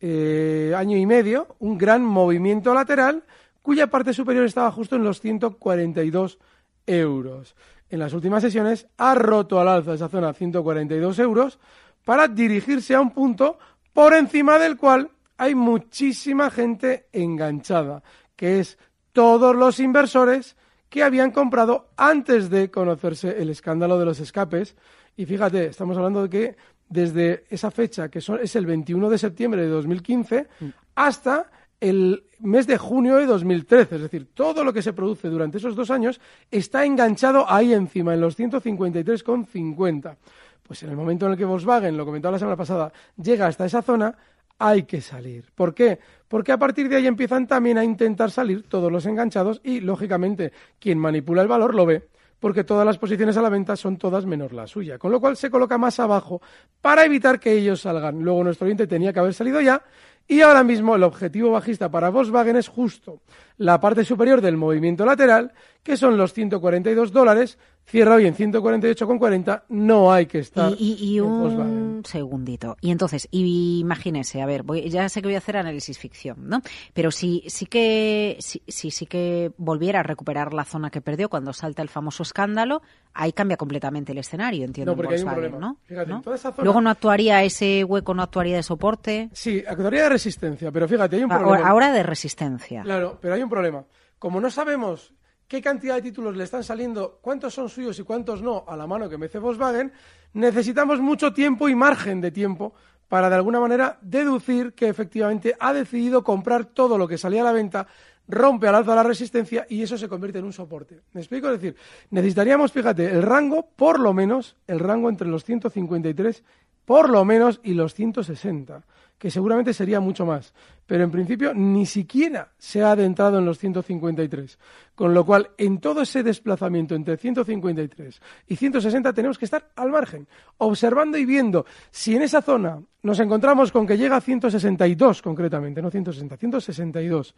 [0.00, 3.24] eh, año y medio, un gran movimiento lateral
[3.62, 6.38] cuya parte superior estaba justo en los 142
[6.86, 7.54] euros
[7.88, 11.58] en las últimas sesiones ha roto al alza esa zona 142 euros
[12.04, 13.58] para dirigirse a un punto
[13.92, 18.02] por encima del cual hay muchísima gente enganchada,
[18.34, 18.78] que es
[19.12, 20.56] todos los inversores
[20.88, 24.76] que habían comprado antes de conocerse el escándalo de los escapes.
[25.16, 26.56] Y fíjate, estamos hablando de que
[26.88, 30.46] desde esa fecha, que son, es el 21 de septiembre de 2015,
[30.94, 33.96] hasta el mes de junio de 2013.
[33.96, 38.14] Es decir, todo lo que se produce durante esos dos años está enganchado ahí encima,
[38.14, 40.16] en los 153,50.
[40.62, 43.66] Pues en el momento en el que Volkswagen, lo comentaba la semana pasada, llega hasta
[43.66, 44.16] esa zona,
[44.58, 45.44] hay que salir.
[45.54, 45.98] ¿Por qué?
[46.28, 50.52] Porque a partir de ahí empiezan también a intentar salir todos los enganchados y, lógicamente,
[50.80, 52.08] quien manipula el valor lo ve
[52.40, 55.36] porque todas las posiciones a la venta son todas menos la suya, con lo cual
[55.36, 56.42] se coloca más abajo
[56.80, 58.22] para evitar que ellos salgan.
[58.22, 59.82] Luego nuestro oyente tenía que haber salido ya
[60.28, 63.20] y ahora mismo el objetivo bajista para Volkswagen es justo
[63.58, 69.62] la parte superior del movimiento lateral, que son los 142 dólares, cierra hoy en 148,40,
[69.68, 70.72] no hay que estar.
[70.76, 72.76] Y, y, un segundito.
[72.80, 76.60] Y entonces, imagínese, a ver, voy, ya sé que voy a hacer análisis ficción, ¿no?
[76.92, 81.52] Pero si sí que si, sí que volviera a recuperar la zona que perdió cuando
[81.52, 82.82] salta el famoso escándalo,
[83.14, 84.92] ahí cambia completamente el escenario, entiendo.
[84.92, 85.58] No, porque hay un problema.
[85.58, 85.76] ¿no?
[85.84, 86.22] Fíjate, ¿no?
[86.22, 86.64] Toda esa zona...
[86.64, 89.30] Luego no actuaría ese hueco, no actuaría de soporte.
[89.32, 91.68] Sí, actuaría de resistencia, pero fíjate, hay un problema.
[91.68, 92.82] Ahora de resistencia.
[92.82, 93.84] Claro, pero hay un problema.
[94.18, 95.12] Como no sabemos
[95.48, 98.86] qué cantidad de títulos le están saliendo, cuántos son suyos y cuántos no a la
[98.86, 99.92] mano que mece Volkswagen,
[100.32, 102.74] necesitamos mucho tiempo y margen de tiempo
[103.08, 107.44] para de alguna manera deducir que efectivamente ha decidido comprar todo lo que salía a
[107.44, 107.86] la venta,
[108.26, 111.02] rompe al alza la resistencia y eso se convierte en un soporte.
[111.12, 111.48] ¿Me explico?
[111.48, 111.76] Es decir,
[112.10, 116.42] necesitaríamos, fíjate, el rango, por lo menos, el rango entre los 153,
[116.84, 118.82] por lo menos, y los 160
[119.18, 120.52] que seguramente sería mucho más.
[120.86, 124.58] Pero en principio ni siquiera se ha adentrado en los 153.
[124.94, 129.90] Con lo cual, en todo ese desplazamiento entre 153 y 160 tenemos que estar al
[129.90, 135.22] margen, observando y viendo si en esa zona nos encontramos con que llega a 162
[135.22, 137.34] concretamente, no 160, 162,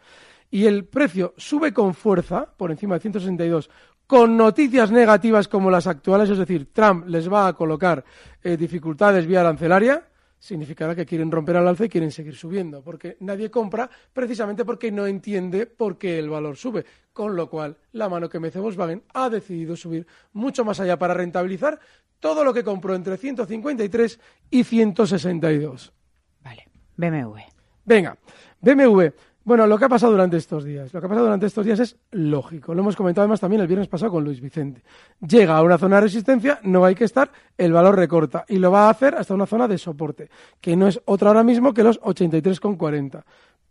[0.50, 3.70] y el precio sube con fuerza por encima de 162
[4.08, 8.02] con noticias negativas como las actuales, es decir, Trump les va a colocar
[8.42, 13.16] eh, dificultades vía arancelaria, significará que quieren romper al alza y quieren seguir subiendo, porque
[13.20, 16.84] nadie compra precisamente porque no entiende por qué el valor sube.
[17.12, 21.14] Con lo cual, la mano que mece Volkswagen ha decidido subir mucho más allá para
[21.14, 21.80] rentabilizar
[22.20, 24.20] todo lo que compró entre 153
[24.50, 25.92] y 162.
[26.42, 27.38] Vale, BMW.
[27.84, 28.18] Venga,
[28.60, 29.06] BMW.
[29.48, 30.92] Bueno, lo que ha pasado durante estos días.
[30.92, 32.74] Lo que ha pasado durante estos días es lógico.
[32.74, 34.82] Lo hemos comentado además también el viernes pasado con Luis Vicente.
[35.26, 38.70] Llega a una zona de resistencia, no hay que estar, el valor recorta y lo
[38.70, 40.28] va a hacer hasta una zona de soporte,
[40.60, 43.22] que no es otra ahora mismo que los 83,40.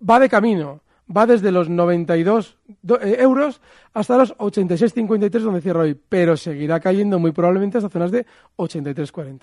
[0.09, 0.81] Va de camino,
[1.15, 2.57] va desde los 92
[2.99, 3.61] eh, euros
[3.93, 8.25] hasta los 86,53 donde cierra hoy, pero seguirá cayendo muy probablemente hasta zonas de
[8.57, 9.41] 83,40.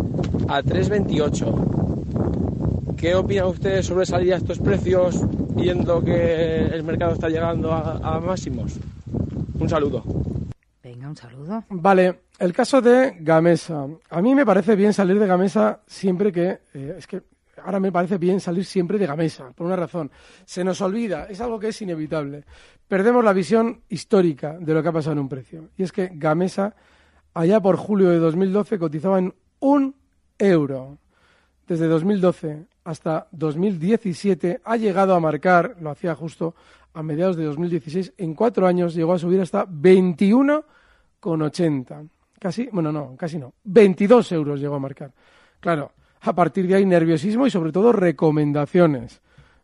[0.48, 2.96] a 3.28.
[2.96, 5.22] ¿Qué opinan ustedes sobre salir a estos precios
[5.54, 8.74] viendo que el mercado está llegando a máximos?
[9.58, 10.02] Un saludo.
[10.82, 11.64] Venga, un saludo.
[11.68, 13.86] Vale, el caso de Gamesa.
[14.10, 16.60] A mí me parece bien salir de Gamesa siempre que.
[16.72, 17.22] Eh, es que
[17.64, 20.10] ahora me parece bien salir siempre de Gamesa, por una razón.
[20.44, 22.44] Se nos olvida, es algo que es inevitable.
[22.86, 25.70] Perdemos la visión histórica de lo que ha pasado en un precio.
[25.76, 26.74] Y es que Gamesa,
[27.34, 29.94] allá por julio de 2012, cotizaba en un
[30.38, 30.98] euro.
[31.66, 36.54] Desde 2012 hasta 2017 ha llegado a marcar, lo hacía justo
[36.94, 40.64] a mediados de 2016, en cuatro años llegó a subir hasta 21
[41.20, 42.04] con 80.
[42.38, 43.54] Casi, bueno, no, casi no.
[43.64, 45.12] 22 euros llegó a marcar.
[45.60, 49.20] Claro, a partir de ahí nerviosismo y sobre todo recomendaciones.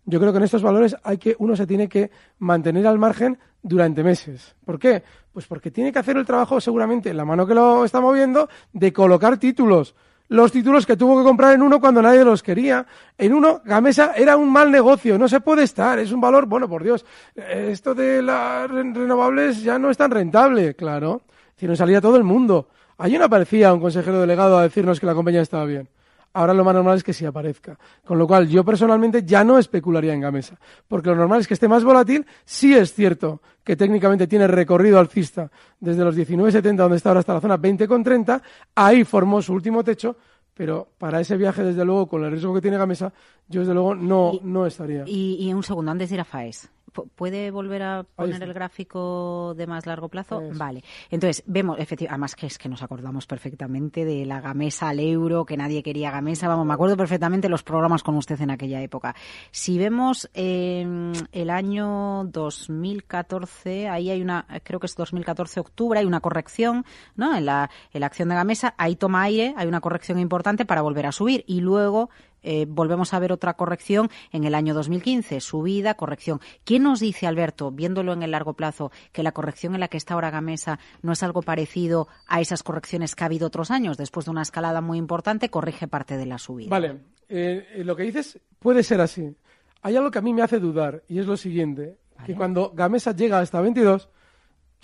[0.07, 3.39] Yo creo que en estos valores hay que uno se tiene que mantener al margen
[3.63, 4.55] durante meses.
[4.65, 5.03] ¿Por qué?
[5.33, 8.93] Pues porque tiene que hacer el trabajo seguramente la mano que lo está moviendo de
[8.93, 9.95] colocar títulos.
[10.29, 12.87] Los títulos que tuvo que comprar en uno cuando nadie los quería.
[13.17, 16.69] En uno, Gamesa era un mal negocio, no se puede estar, es un valor, bueno,
[16.69, 21.23] por Dios, esto de las renovables ya no es tan rentable, claro
[21.57, 22.69] si no salía todo el mundo.
[22.99, 25.89] Allí no aparecía un consejero delegado a decirnos que la compañía estaba bien.
[26.37, 27.79] Ahora lo más normal es que sí aparezca.
[28.05, 30.59] Con lo cual, yo personalmente ya no especularía en Gamesa.
[30.89, 32.27] Porque lo normal es que esté más volátil.
[32.45, 37.35] Sí es cierto que técnicamente tiene recorrido alcista desde los 19,70, donde está ahora, hasta
[37.35, 38.43] la zona 20,30.
[38.75, 40.17] Ahí formó su último techo.
[40.55, 43.13] Pero para ese viaje, desde luego, con el riesgo que tiene Gamesa,
[43.49, 45.05] yo desde luego no, no estaría.
[45.07, 46.69] Y, y un segundo, antes de ir a FAES,
[47.03, 50.41] ¿Puede volver a poner el gráfico de más largo plazo?
[50.55, 50.83] Vale.
[51.11, 55.45] Entonces, vemos, efectivamente, además que es que nos acordamos perfectamente de la gamesa al euro,
[55.45, 56.49] que nadie quería gamesa.
[56.49, 59.15] Vamos, me acuerdo perfectamente los programas con usted en aquella época.
[59.51, 66.07] Si vemos eh, el año 2014, ahí hay una, creo que es 2014 octubre, hay
[66.07, 66.85] una corrección,
[67.17, 67.37] ¿no?
[67.37, 70.83] En la, en la acción de gamesa, ahí toma aire, hay una corrección importante para
[70.83, 71.45] volver a subir.
[71.47, 72.11] Y luego
[72.45, 76.41] eh, volvemos a ver otra corrección en el año 2015, subida, corrección.
[76.65, 79.97] ¿Quién nos dice, Alberto, viéndolo en el largo plazo, que la corrección en la que
[79.97, 83.97] está ahora Gamesa no es algo parecido a esas correcciones que ha habido otros años?
[83.97, 86.69] Después de una escalada muy importante, corrige parte de la subida.
[86.71, 89.35] Vale, eh, eh, lo que dices puede ser así.
[89.83, 93.15] Hay algo que a mí me hace dudar y es lo siguiente, que cuando Gamesa
[93.15, 94.09] llega hasta 22,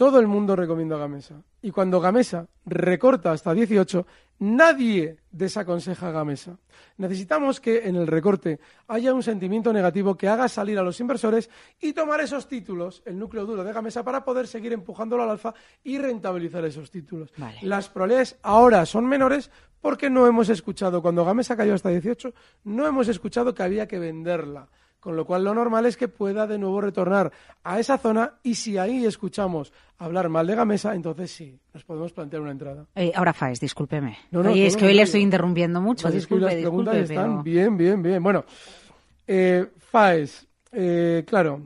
[0.01, 1.43] todo el mundo recomienda Gamesa.
[1.61, 4.07] Y cuando Gamesa recorta hasta 18,
[4.39, 6.57] nadie desaconseja Gamesa.
[6.97, 11.51] Necesitamos que en el recorte haya un sentimiento negativo que haga salir a los inversores
[11.79, 15.53] y tomar esos títulos, el núcleo duro de Gamesa, para poder seguir empujándolo al alfa
[15.85, 17.31] y rentabilizar esos títulos.
[17.61, 19.51] Las probabilidades ahora son menores
[19.83, 22.33] porque no hemos escuchado, cuando Gamesa cayó hasta 18,
[22.65, 26.47] no hemos escuchado que había que venderla con lo cual lo normal es que pueda
[26.47, 27.33] de nuevo retornar
[27.65, 32.13] a esa zona y si ahí escuchamos hablar mal de Gamesa, entonces sí, nos podemos
[32.13, 32.87] plantear una entrada.
[32.95, 34.19] Eh, ahora Faes, discúlpeme.
[34.31, 36.09] No, es que hoy le estoy interrumpiendo mucho.
[36.09, 38.23] las preguntas están bien, bien, bien.
[38.23, 38.45] Bueno,
[39.27, 41.61] eh, Faes, eh, claro,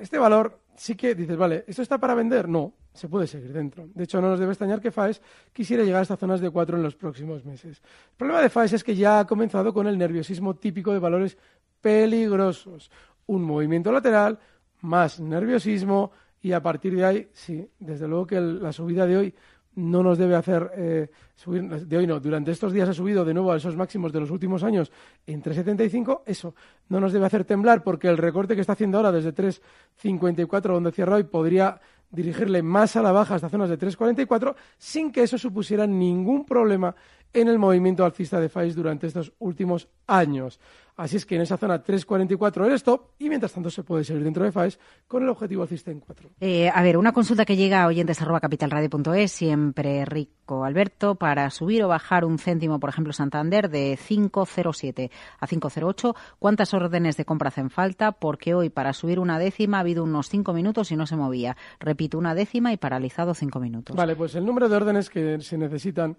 [0.00, 2.48] este valor sí que dices, vale, ¿esto está para vender?
[2.48, 3.88] No, se puede seguir dentro.
[3.94, 5.20] De hecho, no nos debe extrañar que Faes
[5.52, 7.82] quisiera llegar a estas zonas de 4 en los próximos meses.
[8.12, 11.36] El problema de Faes es que ya ha comenzado con el nerviosismo típico de valores
[11.84, 12.90] peligrosos.
[13.26, 14.38] Un movimiento lateral,
[14.80, 19.34] más nerviosismo y a partir de ahí, sí, desde luego que la subida de hoy
[19.74, 23.34] no nos debe hacer eh, subir, de hoy no, durante estos días ha subido de
[23.34, 24.90] nuevo a esos máximos de los últimos años
[25.26, 26.54] en 3,75, eso
[26.88, 30.92] no nos debe hacer temblar porque el recorte que está haciendo ahora desde 3,54 donde
[30.92, 35.36] cierra hoy podría dirigirle más a la baja hasta zonas de 3,44 sin que eso
[35.36, 36.94] supusiera ningún problema
[37.34, 40.60] en el movimiento alcista de FAIS durante estos últimos años.
[40.96, 44.22] Así es que en esa zona 3.44 el stop y mientras tanto se puede seguir
[44.22, 46.30] dentro de FAES con el objetivo alcista en 4.
[46.40, 51.50] Eh, a ver, una consulta que llega a oyentes arroba capitalradio.es, siempre rico Alberto, para
[51.50, 57.24] subir o bajar un céntimo, por ejemplo, Santander de 5.07 a 5.08, ¿cuántas órdenes de
[57.24, 58.12] compra hacen falta?
[58.12, 61.56] Porque hoy para subir una décima ha habido unos 5 minutos y no se movía.
[61.80, 63.96] Repito, una décima y paralizado 5 minutos.
[63.96, 66.16] Vale, pues el número de órdenes que se necesitan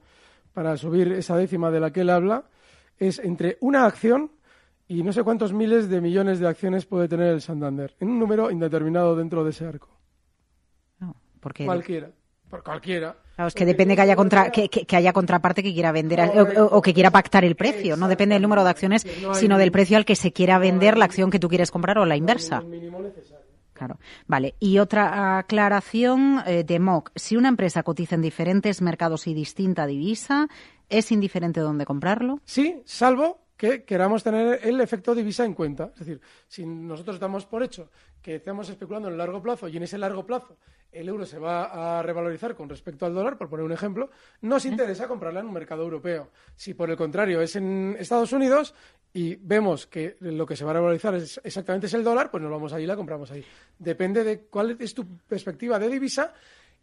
[0.55, 2.45] para subir esa décima de la que él habla
[2.97, 4.31] es entre una acción
[4.87, 8.19] y no sé cuántos miles de millones de acciones puede tener el Santander, en un
[8.19, 9.89] número indeterminado dentro de ese arco.
[10.99, 11.65] No, porque...
[11.65, 12.09] Cualquiera,
[12.49, 13.17] por cualquiera.
[13.35, 16.21] Claro, es que depende que haya, contra, que, que, haya contraparte que quiera vender
[16.57, 17.97] o, que quiera pactar el precio.
[17.97, 21.03] No depende del número de acciones, sino del precio al que se quiera vender la
[21.03, 22.63] acción que tú quieres comprar o la inversa.
[23.75, 23.99] Claro.
[24.25, 24.55] Vale.
[24.59, 27.11] Y otra aclaración eh, de MOC.
[27.15, 30.47] Si una empresa cotiza en diferentes mercados y distinta divisa,
[30.89, 32.39] ¿es indiferente dónde comprarlo?
[32.45, 35.91] Sí, salvo que queramos tener el efecto divisa en cuenta.
[35.93, 37.89] Es decir, si nosotros estamos por hecho
[38.21, 40.57] que estamos especulando en el largo plazo y en ese largo plazo
[40.91, 44.09] el euro se va a revalorizar con respecto al dólar, por poner un ejemplo,
[44.41, 46.31] nos interesa comprarla en un mercado europeo.
[46.55, 48.73] Si por el contrario es en Estados Unidos
[49.13, 52.41] y vemos que lo que se va a revalorizar es exactamente es el dólar, pues
[52.41, 53.43] nos vamos allí y la compramos ahí.
[53.77, 56.33] Depende de cuál es tu perspectiva de divisa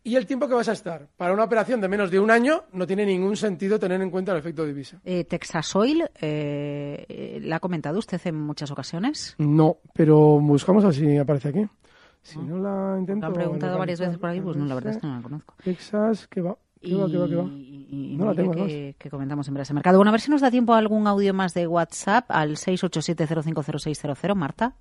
[0.04, 1.08] y el tiempo que vas a estar.
[1.16, 4.32] Para una operación de menos de un año no tiene ningún sentido tener en cuenta
[4.32, 5.00] el efecto divisa.
[5.04, 9.34] Eh, Texas Oil, eh, ¿la ha comentado usted en muchas ocasiones?
[9.38, 11.66] No, pero buscamos así aparece aquí.
[12.22, 13.26] Si no, la intento...
[13.26, 15.54] han preguntado varias veces por aquí, pues no, la verdad es que no la conozco.
[15.62, 16.56] Texas, ¿qué va?
[16.80, 17.44] ¿Qué va, qué va, qué va?
[17.44, 19.98] Y, no la tengo, que, que, comentamos en ese mercado.
[19.98, 24.34] Bueno, a ver si nos da tiempo a algún audio más de WhatsApp al 687050600,
[24.34, 24.74] Marta.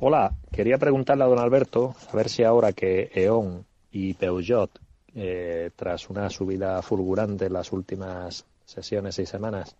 [0.00, 3.64] Hola, quería preguntarle a don Alberto, a ver si ahora que E.ON
[3.94, 4.70] y Peugeot,
[5.14, 9.76] eh, tras una subida fulgurante en las últimas sesiones y semanas,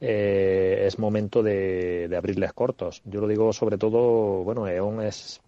[0.00, 3.02] eh, es momento de, abrirles cortos.
[3.04, 5.40] Yo lo digo sobre todo, bueno, E.ON es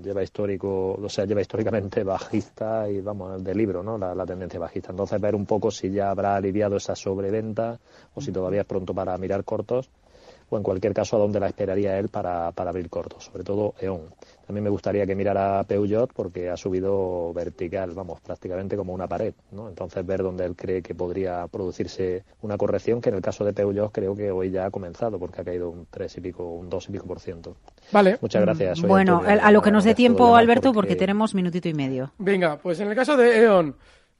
[0.00, 3.98] lleva histórico, o sea, lleva históricamente bajista y vamos, de libro, ¿no?
[3.98, 4.92] La, la, tendencia bajista.
[4.92, 7.80] Entonces ver un poco si ya habrá aliviado esa sobreventa
[8.14, 9.90] o si todavía es pronto para mirar cortos
[10.50, 13.74] o en cualquier caso a dónde la esperaría él para, para abrir cortos, sobre todo
[13.80, 14.02] E.ON.
[14.46, 19.34] También me gustaría que mirara Peugeot porque ha subido vertical, vamos, prácticamente como una pared,
[19.52, 19.68] ¿no?
[19.68, 23.52] Entonces ver dónde él cree que podría producirse una corrección que en el caso de
[23.52, 26.70] Peugeot creo que hoy ya ha comenzado porque ha caído un 3 y pico, un
[26.70, 27.56] 2 y pico por ciento.
[27.92, 28.16] Vale.
[28.22, 28.80] Muchas gracias.
[28.80, 30.88] bueno, a lo que nos dé tiempo, Alberto, porque...
[30.88, 32.12] porque tenemos minutito y medio.
[32.18, 33.76] Venga, pues en el caso de E.ON,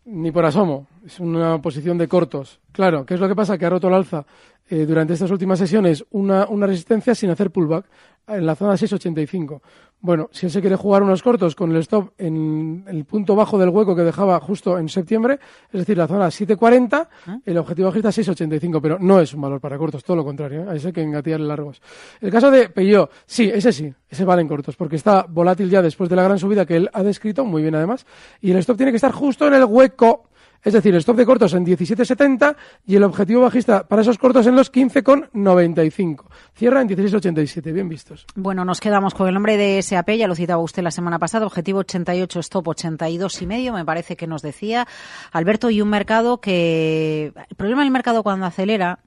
[0.08, 0.86] ni por asomo.
[1.04, 2.60] Es una posición de cortos.
[2.72, 3.58] Claro, ¿qué es lo que pasa?
[3.58, 4.24] Que ha roto el alza
[4.70, 7.84] eh, durante estas últimas sesiones una, una, resistencia sin hacer pullback.
[8.28, 9.60] En la zona 6,85.
[10.00, 13.58] Bueno, si él se quiere jugar unos cortos con el stop en el punto bajo
[13.58, 15.40] del hueco que dejaba justo en septiembre,
[15.72, 17.38] es decir, la zona 7.40, ¿Ah?
[17.44, 20.66] el objetivo bajista 6.85, pero no es un valor para cortos, todo lo contrario, ¿eh?
[20.70, 21.82] a ese hay que engatillarle largos.
[22.20, 25.82] El caso de Peugeot, sí, ese sí, ese vale en cortos, porque está volátil ya
[25.82, 28.06] después de la gran subida que él ha descrito, muy bien además,
[28.40, 30.27] y el stop tiene que estar justo en el hueco
[30.62, 32.56] es decir, el stop de cortos en 17,70
[32.86, 36.24] y el objetivo bajista para esos cortos en los 15,95.
[36.54, 37.72] Cierra en 16,87.
[37.72, 38.26] Bien vistos.
[38.34, 41.46] Bueno, nos quedamos con el nombre de SAP, ya lo citaba usted la semana pasada,
[41.46, 44.86] objetivo 88, stop 82 y medio, me parece que nos decía
[45.32, 47.32] Alberto, y un mercado que...
[47.48, 49.00] El problema del mercado cuando acelera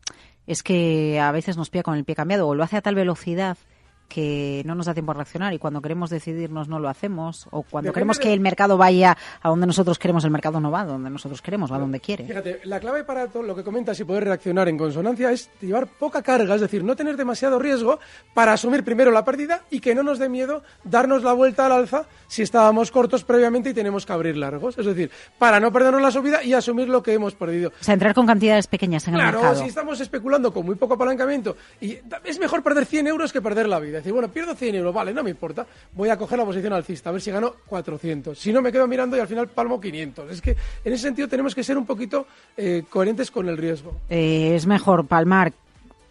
[0.48, 2.96] es que a veces nos pilla con el pie cambiado o lo hace a tal
[2.96, 3.58] velocidad
[4.14, 7.64] que no nos da tiempo a reaccionar y cuando queremos decidirnos no lo hacemos o
[7.64, 10.70] cuando Depende queremos de- que el mercado vaya a donde nosotros queremos, el mercado no
[10.70, 12.26] va a donde nosotros queremos, va a donde quiere.
[12.26, 15.88] Fíjate, la clave para todo lo que comentas y poder reaccionar en consonancia es llevar
[15.88, 18.00] poca carga, es decir, no tener demasiado riesgo
[18.34, 21.72] para asumir primero la pérdida y que no nos dé miedo darnos la vuelta al
[21.72, 24.78] alza si estábamos cortos previamente y tenemos que abrir largos.
[24.78, 25.10] Es decir,
[25.40, 27.70] para no perdernos la subida y asumir lo que hemos perdido.
[27.80, 29.62] O sea, entrar con cantidades pequeñas en el Claro, mercado.
[29.62, 33.68] si estamos especulando con muy poco apalancamiento y es mejor perder 100 euros que perder
[33.70, 34.01] la vida.
[34.02, 37.10] Decir, bueno, pierdo 100 euros, vale, no me importa, voy a coger la posición alcista,
[37.10, 38.38] a ver si gano 400.
[38.38, 40.32] Si no, me quedo mirando y al final palmo 500.
[40.32, 40.52] Es que
[40.84, 42.28] en ese sentido tenemos que ser un poquito
[42.58, 44.02] eh, coherentes con el riesgo.
[44.10, 45.54] Eh, es mejor palmar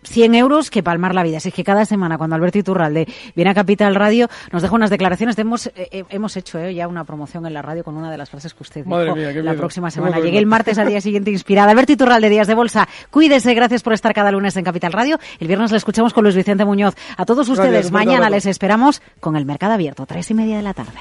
[0.03, 1.39] 100 euros que palmar la vida.
[1.39, 5.37] Así que cada semana, cuando Alberto Iturralde viene a Capital Radio, nos deja unas declaraciones.
[5.37, 8.11] de hemos, eh, eh, hemos hecho eh, ya una promoción en la radio con una
[8.11, 10.21] de las frases que usted Madre dijo mía, qué la próxima semana.
[10.21, 11.71] Llegué el martes al día siguiente inspirada.
[11.71, 12.89] Alberto Iturralde, Días de Bolsa.
[13.11, 15.19] Cuídese, gracias por estar cada lunes en Capital Radio.
[15.39, 16.95] El viernes le escuchamos con Luis Vicente Muñoz.
[17.17, 20.75] A todos ustedes, mañana les esperamos con el mercado abierto, tres y media de la
[20.75, 20.99] tarde.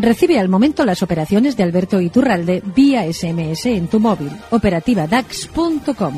[0.00, 4.30] Recibe al momento las operaciones de Alberto Iturralde vía SMS en tu móvil.
[4.50, 6.14] Operativa DAX.com.